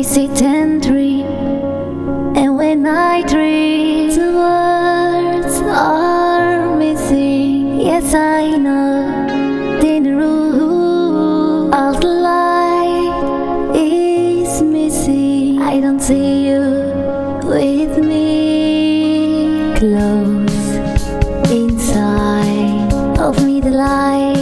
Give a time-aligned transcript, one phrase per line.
[0.00, 1.26] I sit and dream,
[2.34, 7.82] and when I dream, the words are missing.
[7.82, 9.28] Yes, I know
[9.82, 15.60] the rule of the light is missing.
[15.60, 16.62] I don't see you
[17.44, 24.39] with me close inside of me, the light.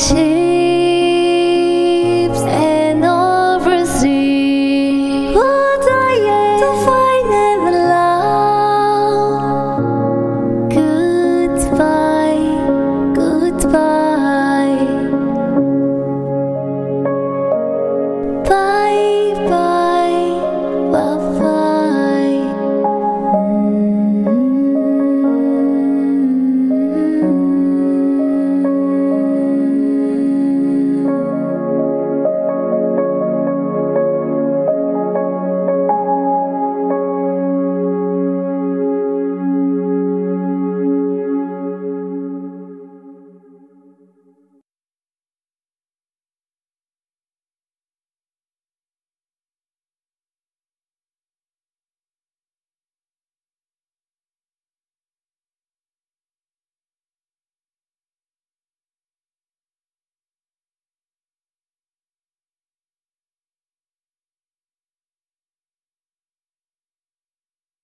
[0.00, 0.29] to